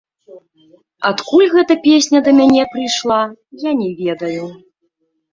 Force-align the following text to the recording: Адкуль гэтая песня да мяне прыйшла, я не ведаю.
Адкуль 1.09 1.49
гэтая 1.55 1.75
песня 1.87 2.21
да 2.27 2.31
мяне 2.39 2.63
прыйшла, 2.71 3.19
я 3.69 3.75
не 3.83 3.89
ведаю. 4.01 4.47